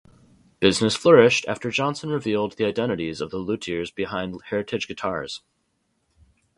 Business 0.59 0.95
flourished 0.95 1.45
after 1.47 1.69
Johnson 1.69 2.09
revealed 2.09 2.53
the 2.57 2.65
identities 2.65 3.21
of 3.21 3.29
the 3.29 3.37
luthiers 3.37 3.93
behind 3.93 4.41
Heritage 4.45 4.87
Guitars. 4.87 5.43